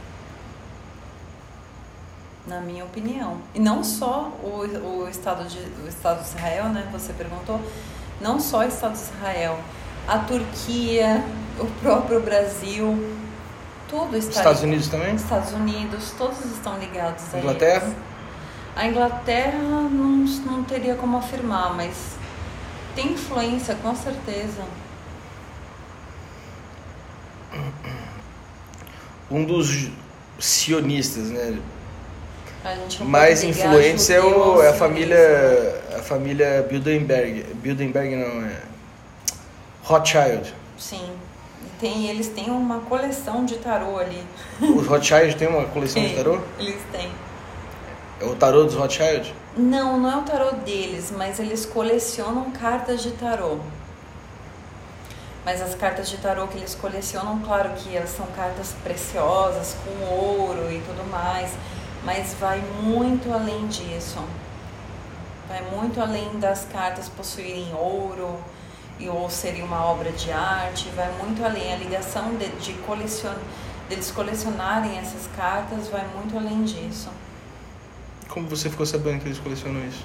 na 2.47 2.61
minha 2.61 2.85
opinião. 2.85 3.39
E 3.55 3.61
não 3.61 3.83
só 3.83 4.31
o, 4.43 5.03
o, 5.03 5.09
Estado, 5.09 5.47
de, 5.49 5.59
o 5.85 5.89
Estado 5.89 6.23
de 6.23 6.29
Israel, 6.29 6.69
né? 6.69 6.89
Você 6.93 7.13
perguntou, 7.13 7.61
não 8.21 8.41
só 8.41 8.61
o 8.61 8.63
Estado 8.65 8.95
de 8.95 9.01
Israel, 9.01 9.59
a 10.07 10.19
Turquia, 10.19 11.25
o 11.59 11.67
próprio 11.81 12.21
Brasil, 12.21 13.17
tudo 13.89 14.17
está 14.17 14.41
Estados 14.41 14.63
Unidos 14.63 14.89
também? 14.89 15.15
Estados 15.15 15.53
Unidos, 15.53 16.13
todos 16.19 16.45
estão 16.45 16.79
ligados 16.79 17.23
a 17.35 17.39
Inglaterra? 17.39 17.87
Eles. 17.87 17.97
A 18.77 18.87
Inglaterra 18.87 19.59
não, 19.59 19.89
não 19.89 20.65
teria 20.65 20.97
como 20.97 21.17
afirmar, 21.17 21.75
mas 21.75 22.17
tem 22.95 23.13
influência, 23.13 23.75
com 23.77 23.95
certeza. 23.95 24.63
Um 29.31 29.45
dos 29.45 29.91
sionistas, 30.39 31.31
né? 31.31 31.59
Mais 33.05 33.45
influentes 33.45 34.11
é, 34.11 34.21
o, 34.21 34.63
é 34.63 34.69
a 34.69 34.75
família 34.75 35.83
a 35.97 36.03
família 36.03 36.67
Bilderberg 36.69 37.45
Bilderberg 37.55 38.17
não 38.17 38.45
é 38.45 38.63
Rothschild. 39.83 40.53
Sim. 40.77 41.13
Tem 41.81 42.09
eles 42.09 42.29
têm 42.29 42.51
uma 42.51 42.81
coleção 42.81 43.45
de 43.45 43.57
tarô 43.57 43.99
ali. 43.99 44.23
Os 44.61 44.87
Rothschild 44.87 45.37
tem 45.37 45.47
uma 45.47 45.65
coleção 45.67 46.03
de 46.03 46.15
tarô? 46.15 46.41
eles 46.59 46.81
têm. 46.91 47.11
É 48.21 48.25
o 48.25 48.35
tarô 48.35 48.65
dos 48.65 48.75
Rothschild? 48.75 49.33
Não 49.57 49.99
não 50.01 50.11
é 50.11 50.17
o 50.17 50.23
tarô 50.23 50.51
deles 50.65 51.13
mas 51.17 51.39
eles 51.39 51.65
colecionam 51.65 52.51
cartas 52.51 53.03
de 53.03 53.13
tarô. 53.13 53.59
Mas 55.45 55.63
as 55.63 55.77
cartas 55.77 56.09
de 56.09 56.17
tarô 56.17 56.49
que 56.49 56.59
eles 56.59 56.75
colecionam 56.75 57.39
claro 57.41 57.71
que 57.77 57.97
elas 57.97 58.11
são 58.11 58.27
cartas 58.35 58.75
preciosas 58.83 59.77
com 59.85 60.05
ouro 60.13 60.71
e 60.73 60.81
tudo 60.81 61.09
mais 61.09 61.53
mas 62.05 62.35
vai 62.35 62.61
muito 62.83 63.33
além 63.33 63.67
disso. 63.69 64.19
Vai 65.49 65.63
muito 65.71 66.01
além 66.01 66.39
das 66.39 66.65
cartas 66.65 67.09
possuírem 67.09 67.73
ouro 67.75 68.39
e 68.99 69.09
ou 69.09 69.29
seria 69.31 69.65
uma 69.65 69.85
obra 69.85 70.11
de 70.11 70.33
arte, 70.33 70.89
vai 70.97 71.11
muito 71.23 71.45
além. 71.45 71.73
A 71.73 71.77
ligação 71.77 72.35
de, 72.35 72.49
de 72.57 72.73
colecion, 72.85 73.35
deles 73.89 74.11
colecionarem 74.11 74.99
essas 74.99 75.29
cartas 75.37 75.89
vai 75.89 76.07
muito 76.15 76.37
além 76.37 76.65
disso. 76.65 77.11
Como 78.29 78.49
você 78.49 78.69
ficou 78.69 78.85
sabendo 78.85 79.21
que 79.21 79.29
eles 79.29 79.39
colecionam 79.39 79.87
isso? 79.87 80.05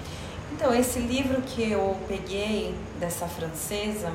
Então, 0.53 0.74
esse 0.74 1.00
livro 1.00 1.41
que 1.41 1.71
eu 1.71 1.98
peguei 2.07 2.75
dessa 3.00 3.25
francesa, 3.25 4.12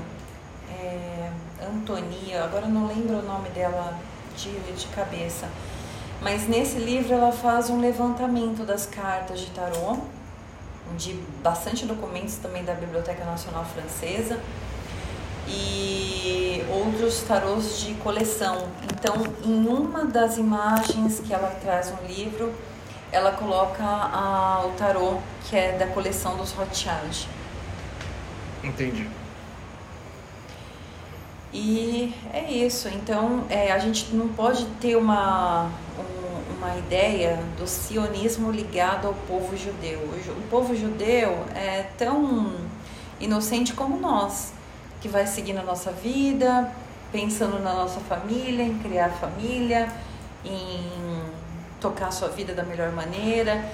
é 0.70 1.30
Antonia, 1.62 2.44
agora 2.44 2.66
não 2.66 2.86
lembro 2.86 3.18
o 3.18 3.22
nome 3.22 3.48
dela 3.50 3.98
de, 4.36 4.50
de 4.72 4.86
cabeça, 4.88 5.48
mas 6.20 6.48
nesse 6.48 6.78
livro 6.78 7.12
ela 7.12 7.32
faz 7.32 7.70
um 7.70 7.80
levantamento 7.80 8.64
das 8.64 8.86
cartas 8.86 9.40
de 9.40 9.50
tarô, 9.50 9.98
de 10.96 11.14
bastante 11.42 11.84
documentos 11.84 12.36
também 12.36 12.64
da 12.64 12.74
Biblioteca 12.74 13.24
Nacional 13.24 13.64
Francesa 13.64 14.38
e 15.48 16.64
outros 16.68 17.22
tarôs 17.22 17.80
de 17.80 17.94
coleção. 17.94 18.68
Então, 18.84 19.14
em 19.44 19.66
uma 19.66 20.04
das 20.04 20.36
imagens 20.36 21.20
que 21.20 21.32
ela 21.32 21.50
traz 21.62 21.92
no 21.92 22.06
livro, 22.06 22.52
ela 23.12 23.32
coloca 23.32 23.84
a, 23.84 24.64
o 24.66 24.72
tarô 24.72 25.18
que 25.44 25.56
é 25.56 25.72
da 25.72 25.86
coleção 25.86 26.36
dos 26.36 26.52
Rothschild. 26.52 27.28
Entendi. 28.64 29.08
E 31.52 32.14
é 32.32 32.50
isso. 32.52 32.88
Então, 32.88 33.44
é, 33.48 33.72
a 33.72 33.78
gente 33.78 34.14
não 34.14 34.28
pode 34.28 34.64
ter 34.80 34.96
uma, 34.96 35.70
um, 35.98 36.56
uma 36.56 36.76
ideia 36.76 37.38
do 37.58 37.66
sionismo 37.66 38.50
ligado 38.50 39.06
ao 39.06 39.14
povo 39.14 39.56
judeu. 39.56 40.00
O, 40.00 40.48
povo 40.50 40.74
judeu 40.74 41.44
é 41.54 41.86
tão 41.96 42.54
inocente 43.20 43.72
como 43.72 43.98
nós, 43.98 44.52
que 45.00 45.08
vai 45.08 45.26
seguindo 45.26 45.58
a 45.58 45.62
nossa 45.62 45.90
vida, 45.92 46.70
pensando 47.12 47.58
na 47.58 47.72
nossa 47.72 48.00
família, 48.00 48.62
em 48.62 48.78
criar 48.78 49.10
família, 49.10 49.88
em 50.44 50.90
tocar 51.80 52.08
a 52.08 52.10
sua 52.10 52.28
vida 52.28 52.52
da 52.52 52.62
melhor 52.62 52.92
maneira. 52.92 53.64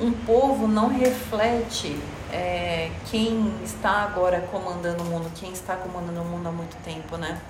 Um 0.00 0.12
povo 0.12 0.66
não 0.66 0.88
reflete 0.88 1.96
é, 2.34 2.90
quem 3.10 3.52
está 3.64 4.02
agora 4.02 4.40
comandando 4.50 5.04
o 5.04 5.06
mundo, 5.06 5.30
quem 5.36 5.52
está 5.52 5.76
comandando 5.76 6.20
o 6.20 6.24
mundo 6.24 6.48
há 6.48 6.50
muito 6.50 6.76
tempo, 6.84 7.16
né? 7.16 7.40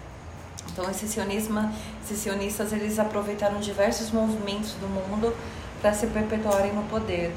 Então 0.71 0.91
esse 0.91 1.09
sionismo, 1.09 1.73
esses 2.05 2.19
sionistas 2.19 2.71
eles 2.71 2.99
aproveitaram 2.99 3.61
diversos 3.61 4.11
movimentos 4.11 4.73
do 4.75 4.87
mundo 4.87 5.35
para 5.81 5.95
se 5.95 6.07
perpetuarem 6.09 6.75
no 6.75 6.83
poder. 6.83 7.33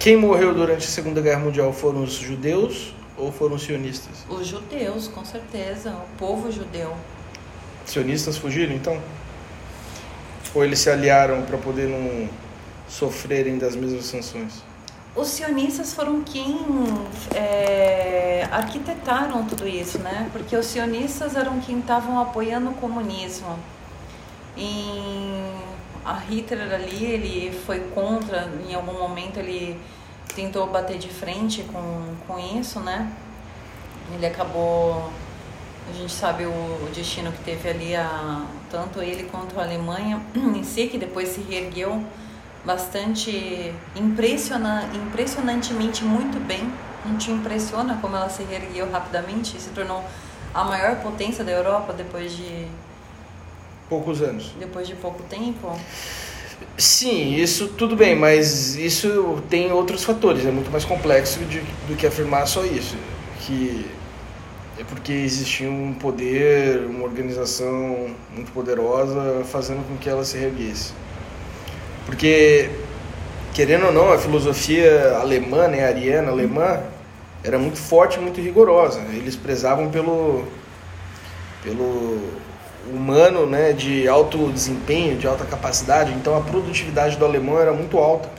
Quem 0.00 0.16
morreu 0.16 0.52
durante 0.52 0.84
a 0.84 0.90
Segunda 0.90 1.20
Guerra 1.20 1.40
Mundial 1.40 1.72
foram 1.72 2.02
os 2.02 2.14
judeus 2.14 2.94
ou 3.16 3.30
foram 3.30 3.58
sionistas? 3.58 4.24
Os 4.28 4.46
judeus, 4.46 5.06
com 5.06 5.24
certeza, 5.24 5.90
o 5.90 6.18
povo 6.18 6.50
judeu. 6.50 6.96
Sionistas 7.84 8.36
fugiram 8.36 8.74
então? 8.74 9.00
Ou 10.52 10.64
eles 10.64 10.80
se 10.80 10.90
aliaram 10.90 11.42
para 11.42 11.58
poder 11.58 11.88
não 11.88 12.28
sofrerem 12.88 13.58
das 13.58 13.76
mesmas 13.76 14.04
sanções? 14.04 14.62
Os 15.14 15.28
sionistas 15.28 15.94
foram 15.94 16.22
quem 16.22 16.58
é, 17.34 18.46
arquitetaram 18.50 19.44
tudo 19.44 19.66
isso, 19.66 19.98
né? 19.98 20.28
Porque 20.32 20.56
os 20.56 20.66
sionistas 20.66 21.36
eram 21.36 21.60
quem 21.60 21.80
estavam 21.80 22.20
apoiando 22.20 22.70
o 22.70 22.74
comunismo. 22.74 23.58
Em 24.56 25.52
a 26.04 26.14
Hitler 26.14 26.72
ali, 26.72 27.04
ele 27.04 27.60
foi 27.66 27.80
contra, 27.94 28.48
em 28.66 28.74
algum 28.74 28.98
momento 28.98 29.38
ele 29.38 29.78
tentou 30.34 30.66
bater 30.66 30.96
de 30.96 31.08
frente 31.08 31.62
com, 31.64 32.14
com 32.26 32.38
isso, 32.38 32.80
né? 32.80 33.12
Ele 34.14 34.24
acabou, 34.24 35.12
a 35.90 35.92
gente 35.92 36.12
sabe 36.12 36.46
o, 36.46 36.50
o 36.50 36.90
destino 36.94 37.30
que 37.30 37.44
teve 37.44 37.68
ali, 37.68 37.94
a, 37.94 38.46
tanto 38.70 39.02
ele 39.02 39.24
quanto 39.24 39.58
a 39.60 39.64
Alemanha 39.64 40.22
em 40.34 40.62
si, 40.62 40.86
que 40.86 40.96
depois 40.96 41.28
se 41.28 41.40
reergueu 41.42 42.02
bastante 42.64 43.72
impressiona, 43.96 44.88
impressionantemente 44.94 46.04
muito 46.04 46.38
bem. 46.46 46.70
Não 47.04 47.16
te 47.16 47.30
impressiona 47.30 47.98
como 48.00 48.16
ela 48.16 48.28
se 48.28 48.42
reergueu 48.42 48.90
rapidamente 48.90 49.56
e 49.56 49.60
se 49.60 49.70
tornou 49.70 50.04
a 50.52 50.64
maior 50.64 50.96
potência 50.96 51.44
da 51.44 51.52
Europa 51.52 51.92
depois 51.92 52.36
de 52.36 52.66
poucos 53.88 54.20
anos. 54.20 54.52
Depois 54.58 54.86
de 54.86 54.94
pouco 54.94 55.22
tempo? 55.24 55.78
Sim, 56.76 57.34
isso 57.34 57.68
tudo 57.68 57.96
bem, 57.96 58.14
mas 58.16 58.76
isso 58.76 59.42
tem 59.48 59.72
outros 59.72 60.04
fatores, 60.04 60.44
é 60.44 60.50
muito 60.50 60.70
mais 60.70 60.84
complexo 60.84 61.40
de, 61.44 61.60
do 61.86 61.96
que 61.96 62.06
afirmar 62.06 62.46
só 62.46 62.64
isso. 62.64 62.96
Que 63.40 63.86
é 64.78 64.84
porque 64.84 65.12
existia 65.12 65.68
um 65.68 65.94
poder, 65.94 66.84
uma 66.86 67.04
organização 67.04 68.14
muito 68.32 68.52
poderosa 68.52 69.44
fazendo 69.44 69.86
com 69.88 69.96
que 69.96 70.08
ela 70.08 70.24
se 70.24 70.38
reerguesse. 70.38 70.92
Porque, 72.08 72.70
querendo 73.52 73.84
ou 73.84 73.92
não, 73.92 74.10
a 74.10 74.16
filosofia 74.16 75.18
alemã, 75.20 75.68
né, 75.68 75.86
ariana, 75.86 76.30
alemã, 76.30 76.80
era 77.44 77.58
muito 77.58 77.76
forte, 77.76 78.18
muito 78.18 78.40
rigorosa. 78.40 78.98
Eles 79.12 79.36
prezavam 79.36 79.90
pelo, 79.90 80.42
pelo 81.62 82.18
humano, 82.90 83.44
né, 83.44 83.74
de 83.74 84.08
alto 84.08 84.50
desempenho, 84.50 85.18
de 85.18 85.26
alta 85.26 85.44
capacidade. 85.44 86.10
Então 86.14 86.34
a 86.34 86.40
produtividade 86.40 87.18
do 87.18 87.26
alemão 87.26 87.60
era 87.60 87.74
muito 87.74 87.98
alta. 87.98 88.30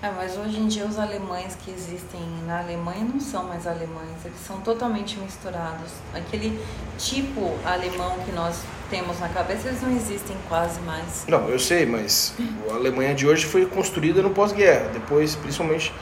É, 0.00 0.12
mas 0.12 0.36
hoje 0.36 0.60
em 0.60 0.68
dia 0.68 0.86
os 0.86 0.96
alemães 0.96 1.56
que 1.64 1.72
existem 1.72 2.20
na 2.46 2.60
Alemanha 2.60 3.04
não 3.04 3.18
são 3.18 3.42
mais 3.42 3.66
alemães, 3.66 4.24
eles 4.24 4.38
são 4.46 4.60
totalmente 4.60 5.18
misturados. 5.18 5.90
Aquele 6.14 6.56
tipo 6.96 7.52
alemão 7.64 8.16
que 8.24 8.30
nós 8.30 8.60
temos 8.88 9.18
na 9.18 9.28
cabeça, 9.28 9.66
eles 9.66 9.82
não 9.82 9.90
existem 9.90 10.36
quase 10.48 10.80
mais. 10.82 11.24
Não, 11.26 11.48
eu 11.48 11.58
sei, 11.58 11.84
mas 11.84 12.32
a 12.70 12.74
Alemanha 12.74 13.12
de 13.12 13.26
hoje 13.26 13.44
foi 13.44 13.66
construída 13.66 14.22
no 14.22 14.30
pós-guerra, 14.30 14.88
depois, 14.92 15.34
principalmente 15.34 15.92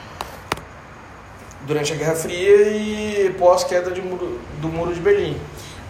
durante 1.66 1.94
a 1.94 1.96
Guerra 1.96 2.14
Fria 2.14 2.76
e 2.76 3.34
pós-queda 3.38 3.90
do 3.90 4.68
Muro 4.68 4.92
de 4.92 5.00
Berlim. 5.00 5.40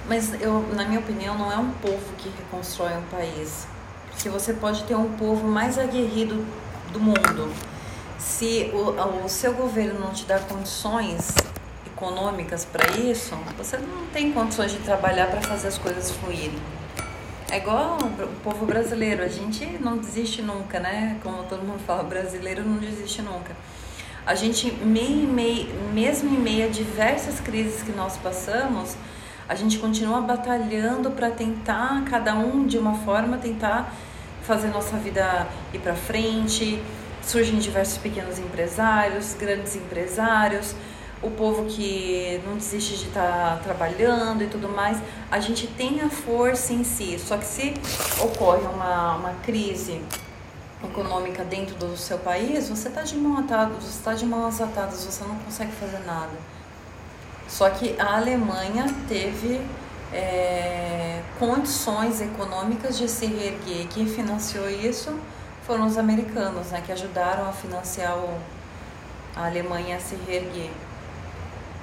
Mas 0.08 0.32
eu, 0.40 0.64
na 0.74 0.84
minha 0.84 1.00
opinião, 1.00 1.36
não 1.36 1.50
é 1.50 1.56
um 1.56 1.72
povo 1.82 2.04
que 2.18 2.28
reconstrói 2.28 2.92
um 2.92 3.02
país. 3.10 3.66
Porque 4.12 4.28
você 4.28 4.52
pode 4.52 4.84
ter 4.84 4.94
um 4.94 5.10
povo 5.14 5.48
mais 5.48 5.76
aguerrido 5.76 6.46
do 6.92 7.00
mundo 7.00 7.50
se 8.26 8.70
o, 8.74 9.24
o 9.24 9.28
seu 9.28 9.54
governo 9.54 10.00
não 10.00 10.10
te 10.10 10.24
dá 10.24 10.38
condições 10.40 11.32
econômicas 11.86 12.64
para 12.64 12.84
isso, 12.98 13.36
você 13.56 13.78
não 13.78 14.04
tem 14.12 14.32
condições 14.32 14.72
de 14.72 14.78
trabalhar 14.78 15.28
para 15.28 15.40
fazer 15.40 15.68
as 15.68 15.78
coisas 15.78 16.10
fluírem. 16.10 16.58
É 17.48 17.58
igual 17.58 17.98
o 18.00 18.40
povo 18.42 18.66
brasileiro, 18.66 19.22
a 19.22 19.28
gente 19.28 19.64
não 19.80 19.96
desiste 19.96 20.42
nunca, 20.42 20.80
né? 20.80 21.18
Como 21.22 21.44
todo 21.44 21.62
mundo 21.62 21.80
fala, 21.86 22.02
brasileiro 22.02 22.64
não 22.64 22.78
desiste 22.78 23.22
nunca. 23.22 23.56
A 24.26 24.34
gente, 24.34 24.72
meio, 24.72 25.28
meio, 25.28 25.68
mesmo 25.94 26.28
em 26.28 26.38
meio 26.38 26.66
a 26.66 26.68
diversas 26.68 27.38
crises 27.38 27.82
que 27.82 27.92
nós 27.92 28.16
passamos, 28.16 28.96
a 29.48 29.54
gente 29.54 29.78
continua 29.78 30.20
batalhando 30.20 31.12
para 31.12 31.30
tentar, 31.30 32.02
cada 32.10 32.34
um 32.34 32.66
de 32.66 32.76
uma 32.76 32.98
forma, 32.98 33.38
tentar 33.38 33.94
fazer 34.42 34.66
nossa 34.68 34.96
vida 34.96 35.46
ir 35.72 35.78
para 35.78 35.94
frente, 35.94 36.82
surgem 37.26 37.58
diversos 37.58 37.98
pequenos 37.98 38.38
empresários, 38.38 39.34
grandes 39.34 39.74
empresários, 39.74 40.74
o 41.22 41.30
povo 41.30 41.64
que 41.64 42.40
não 42.46 42.54
desiste 42.54 42.96
de 42.96 43.08
estar 43.08 43.56
tá 43.56 43.60
trabalhando 43.62 44.42
e 44.44 44.46
tudo 44.46 44.68
mais. 44.68 44.98
A 45.30 45.40
gente 45.40 45.66
tem 45.66 46.00
a 46.00 46.08
força 46.08 46.72
em 46.72 46.84
si, 46.84 47.18
só 47.18 47.36
que 47.36 47.44
se 47.44 47.74
ocorre 48.20 48.62
uma, 48.62 49.16
uma 49.16 49.34
crise 49.42 50.00
econômica 50.84 51.42
dentro 51.42 51.74
do 51.76 51.96
seu 51.96 52.18
país, 52.18 52.68
você 52.68 52.88
está 52.88 53.02
de 53.02 53.16
você 53.16 53.88
está 53.88 54.14
de 54.14 54.26
mãos 54.26 54.60
atadas, 54.60 55.04
você 55.04 55.24
não 55.24 55.36
consegue 55.36 55.72
fazer 55.72 55.98
nada. 56.06 56.32
Só 57.48 57.68
que 57.70 57.96
a 57.98 58.16
Alemanha 58.16 58.86
teve 59.08 59.60
é, 60.12 61.22
condições 61.38 62.20
econômicas 62.20 62.98
de 62.98 63.08
se 63.08 63.26
reerguer. 63.26 63.86
Quem 63.88 64.06
financiou 64.06 64.68
isso 64.68 65.16
foram 65.66 65.84
os 65.86 65.98
americanos, 65.98 66.68
né, 66.68 66.80
que 66.84 66.92
ajudaram 66.92 67.48
a 67.48 67.52
financiar 67.52 68.16
o, 68.16 68.38
a 69.34 69.46
Alemanha 69.46 69.96
a 69.96 70.00
se 70.00 70.14
reerguer. 70.26 70.70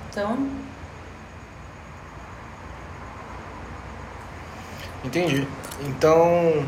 Então. 0.10 0.50
Entendi. 5.04 5.46
Então. 5.82 6.66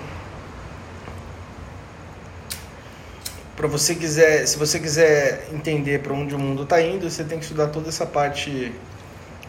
Para 3.55 3.67
você 3.69 3.95
quiser, 3.95 4.45
se 4.45 4.57
você 4.57 4.77
quiser 4.77 5.47
entender 5.53 6.01
para 6.01 6.13
onde 6.13 6.35
o 6.35 6.39
mundo 6.39 6.63
está 6.63 6.81
indo, 6.81 7.09
você 7.09 7.23
tem 7.23 7.37
que 7.39 7.45
estudar 7.45 7.67
toda 7.67 7.87
essa 7.87 8.05
parte 8.05 8.73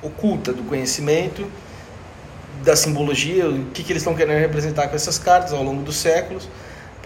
oculta 0.00 0.52
do 0.52 0.62
conhecimento, 0.62 1.44
da 2.62 2.76
simbologia, 2.76 3.48
o 3.50 3.64
que, 3.72 3.83
que 3.83 3.90
eles 3.90 4.02
estão 4.02 4.14
querendo 4.14 4.38
representar 4.38 4.87
com 4.87 4.94
essas 4.94 5.18
cartas 5.18 5.52
ao 5.52 5.64
longo 5.64 5.83
dos 5.83 5.96
séculos 5.96 6.48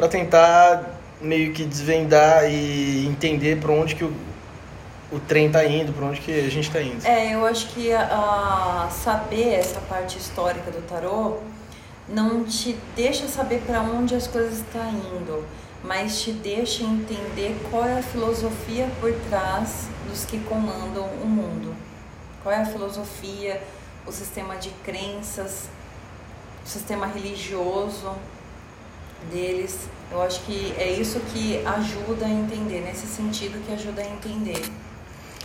para 0.01 0.09
tentar 0.09 0.99
meio 1.21 1.53
que 1.53 1.63
desvendar 1.63 2.51
e 2.51 3.07
entender 3.07 3.61
para 3.61 3.71
onde 3.71 3.95
que 3.95 4.03
o, 4.03 4.11
o 5.13 5.21
trem 5.21 5.49
está 5.49 5.63
indo, 5.63 5.93
para 5.93 6.07
onde 6.07 6.23
que 6.23 6.33
a 6.33 6.49
gente 6.49 6.69
está 6.69 6.81
indo. 6.81 7.07
É, 7.07 7.35
eu 7.35 7.45
acho 7.45 7.67
que 7.69 7.93
a, 7.93 8.87
a 8.87 8.91
saber 8.91 9.57
essa 9.57 9.79
parte 9.81 10.17
histórica 10.17 10.71
do 10.71 10.81
tarô 10.89 11.41
não 12.09 12.45
te 12.45 12.79
deixa 12.97 13.29
saber 13.29 13.61
para 13.67 13.83
onde 13.83 14.15
as 14.15 14.27
coisas 14.27 14.61
estão 14.61 14.89
indo, 14.89 15.45
mas 15.85 16.23
te 16.23 16.33
deixa 16.33 16.83
entender 16.83 17.55
qual 17.71 17.85
é 17.85 17.99
a 17.99 18.03
filosofia 18.03 18.89
por 19.03 19.13
trás 19.29 19.87
dos 20.09 20.25
que 20.25 20.39
comandam 20.45 21.05
o 21.23 21.27
mundo. 21.27 21.77
Qual 22.43 22.55
é 22.55 22.63
a 22.63 22.65
filosofia, 22.65 23.63
o 24.07 24.13
sistema 24.13 24.57
de 24.57 24.71
crenças, 24.83 25.69
o 26.65 26.67
sistema 26.67 27.07
religioso 27.07 28.15
deles. 29.33 29.89
Eu 30.11 30.23
acho 30.23 30.41
que 30.41 30.75
é 30.77 30.91
isso 30.91 31.21
que 31.33 31.65
ajuda 31.65 32.27
a 32.27 32.31
entender, 32.31 32.81
nesse 32.81 33.07
sentido 33.07 33.65
que 33.65 33.73
ajuda 33.73 34.03
a 34.03 34.07
entender. 34.07 34.61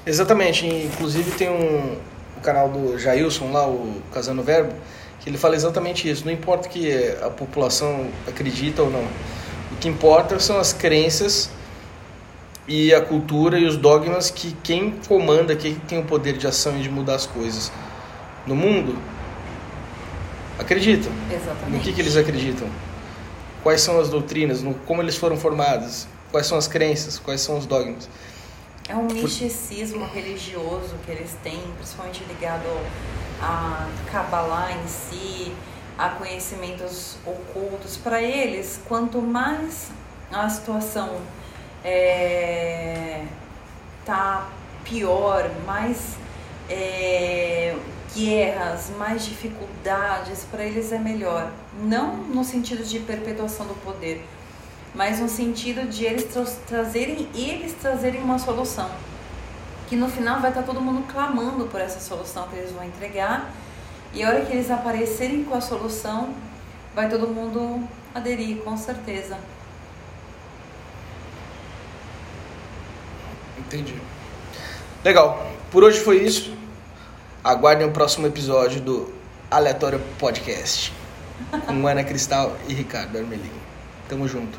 Exatamente, 0.06 0.66
inclusive 0.66 1.32
tem 1.32 1.50
um, 1.50 1.98
o 2.38 2.42
canal 2.42 2.70
do 2.70 2.98
Jailson 2.98 3.52
lá, 3.52 3.68
o 3.68 4.02
Casando 4.14 4.44
Verbo, 4.44 4.74
que 5.20 5.30
ele 5.30 5.38
fala 5.38 5.56
exatamente 5.56 6.10
isso. 6.10 6.26
Não 6.26 6.32
importa 6.32 6.70
que 6.70 6.92
a 7.22 7.30
população 7.30 8.08
acredita 8.28 8.84
ou 8.84 8.90
não. 8.90 9.04
O 9.72 9.76
que 9.80 9.88
importa 9.88 10.40
são 10.40 10.60
as 10.60 10.74
crenças 10.74 11.50
e 12.68 12.94
a 12.94 13.02
cultura 13.02 13.60
e 13.60 13.66
os 13.66 13.78
dogmas 13.78 14.30
que 14.30 14.56
quem 14.64 14.92
comanda, 15.08 15.56
quem 15.56 15.76
tem 15.76 16.00
o 16.00 16.04
poder 16.04 16.38
de 16.38 16.48
ação 16.48 16.78
e 16.78 16.82
de 16.82 16.90
mudar 16.90 17.16
as 17.16 17.26
coisas 17.26 17.72
no 18.46 18.56
mundo 18.56 18.98
acreditam. 20.60 21.12
Exatamente. 21.32 21.72
No 21.72 21.80
que, 21.80 21.94
que 21.94 22.02
eles 22.02 22.16
acreditam? 22.16 22.68
Quais 23.65 23.82
são 23.82 23.99
as 23.99 24.10
doutrinas? 24.10 24.62
No, 24.62 24.75
como 24.75 25.01
eles 25.01 25.17
foram 25.17 25.36
formados? 25.38 26.06
Quais 26.30 26.45
são 26.45 26.56
as 26.56 26.67
crenças? 26.67 27.17
Quais 27.17 27.41
são 27.41 27.58
os 27.58 27.65
dogmas? 27.65 28.08
É 28.88 28.95
um 28.95 29.08
misticismo 29.08 30.06
religioso 30.06 30.93
que 31.04 31.10
eles 31.10 31.36
têm, 31.41 31.60
principalmente 31.75 32.23
ligado 32.25 32.67
a 33.41 33.89
Kabbalah 34.12 34.71
em 34.71 34.88
si, 34.88 35.51
a 35.97 36.10
conhecimentos 36.10 37.17
ocultos. 37.25 37.97
Para 37.97 38.21
eles, 38.21 38.80
quanto 38.88 39.19
mais 39.19 39.89
a 40.32 40.47
situação 40.47 41.19
é, 41.84 43.23
tá 44.06 44.47
pior, 44.84 45.49
mais 45.65 46.17
é, 46.69 47.75
guerras, 48.15 48.89
mais 48.97 49.25
dificuldades, 49.25 50.45
para 50.49 50.63
eles 50.63 50.91
é 50.91 50.97
melhor. 50.97 51.51
Não 51.84 52.15
no 52.15 52.43
sentido 52.43 52.84
de 52.84 52.99
perpetuação 52.99 53.65
do 53.67 53.75
poder, 53.75 54.25
mas 54.93 55.19
no 55.19 55.28
sentido 55.28 55.88
de 55.89 56.06
eles 56.06 56.23
tra 56.23 56.45
trazerem 56.65 57.28
eles 57.36 57.73
trazerem 57.73 58.21
uma 58.21 58.39
solução 58.39 58.89
que 59.88 59.95
no 59.95 60.10
final 60.10 60.39
vai 60.39 60.49
estar 60.49 60.63
todo 60.63 60.82
mundo 60.82 61.06
clamando 61.12 61.65
por 61.65 61.80
essa 61.80 61.99
solução 61.99 62.47
que 62.47 62.56
eles 62.56 62.71
vão 62.71 62.84
entregar. 62.84 63.51
E 64.13 64.23
a 64.23 64.30
hora 64.30 64.45
que 64.45 64.54
eles 64.54 64.71
aparecerem 64.71 65.43
com 65.43 65.56
a 65.56 65.62
solução, 65.62 66.34
vai 66.93 67.10
todo 67.10 67.28
mundo 67.28 67.88
aderir, 68.13 68.58
com 68.60 68.75
certeza. 68.78 69.38
Entendi. 73.58 73.95
Legal. 75.04 75.45
Por 75.69 75.84
hoje 75.84 75.99
foi 75.99 76.23
isso. 76.23 76.55
Aguardem 77.46 77.88
o 77.88 77.92
próximo 77.92 78.26
episódio 78.26 78.82
do 78.82 79.14
Aleatório 79.52 80.02
Podcast. 80.18 80.92
Com 81.68 81.88
Ana 81.88 82.04
Cristal 82.04 82.58
e 82.68 82.74
Ricardo 82.74 83.20
Armelin. 83.20 83.52
Tamo 84.10 84.28
junto. 84.28 84.58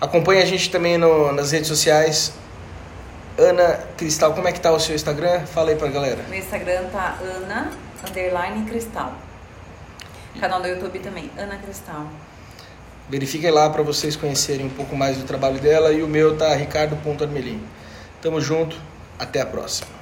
Acompanhe 0.00 0.42
a 0.42 0.44
gente 0.44 0.68
também 0.68 0.98
no, 0.98 1.30
nas 1.30 1.52
redes 1.52 1.68
sociais, 1.68 2.32
Ana 3.38 3.78
Cristal, 3.96 4.34
como 4.34 4.48
é 4.48 4.52
que 4.52 4.58
tá 4.58 4.72
o 4.72 4.80
seu 4.80 4.96
Instagram? 4.96 5.46
Fala 5.46 5.70
aí 5.70 5.76
pra 5.76 5.86
galera. 5.86 6.24
Meu 6.28 6.40
Instagram 6.40 6.86
tá 6.90 7.16
Ana 7.22 7.70
underline 8.04 8.68
Cristal. 8.68 9.12
Canal 10.40 10.60
do 10.60 10.66
YouTube 10.66 10.98
também, 10.98 11.30
Ana 11.38 11.56
Cristal. 11.58 12.04
Verifiquem 13.08 13.52
lá 13.52 13.70
para 13.70 13.84
vocês 13.84 14.16
conhecerem 14.16 14.66
um 14.66 14.70
pouco 14.70 14.96
mais 14.96 15.18
do 15.18 15.22
trabalho 15.22 15.60
dela 15.60 15.92
e 15.92 16.02
o 16.02 16.08
meu 16.08 16.36
tá 16.36 16.52
ricardo.armelin. 16.52 17.62
Tamo 18.20 18.40
junto, 18.40 18.76
até 19.20 19.40
a 19.40 19.46
próxima. 19.46 19.97